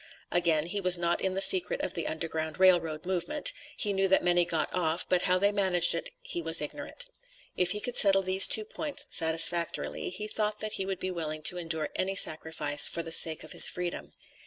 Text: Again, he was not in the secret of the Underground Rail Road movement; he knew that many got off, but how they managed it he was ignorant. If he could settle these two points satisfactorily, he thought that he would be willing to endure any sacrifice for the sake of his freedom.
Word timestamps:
Again, 0.31 0.65
he 0.65 0.81
was 0.81 0.97
not 0.97 1.21
in 1.21 1.35
the 1.35 1.41
secret 1.41 1.81
of 1.83 1.93
the 1.93 2.07
Underground 2.07 2.59
Rail 2.59 2.79
Road 2.81 3.05
movement; 3.05 3.53
he 3.77 3.93
knew 3.93 4.07
that 4.07 4.23
many 4.23 4.45
got 4.45 4.73
off, 4.73 5.07
but 5.07 5.21
how 5.29 5.37
they 5.37 5.51
managed 5.51 5.93
it 5.93 6.09
he 6.23 6.41
was 6.41 6.59
ignorant. 6.59 7.05
If 7.55 7.69
he 7.69 7.79
could 7.79 7.95
settle 7.97 8.23
these 8.23 8.47
two 8.47 8.65
points 8.65 9.05
satisfactorily, 9.11 10.09
he 10.09 10.27
thought 10.27 10.59
that 10.59 10.73
he 10.73 10.87
would 10.87 10.97
be 10.99 11.11
willing 11.11 11.43
to 11.43 11.59
endure 11.59 11.89
any 11.95 12.15
sacrifice 12.15 12.87
for 12.87 13.03
the 13.03 13.11
sake 13.11 13.43
of 13.43 13.51
his 13.51 13.67
freedom. 13.67 14.13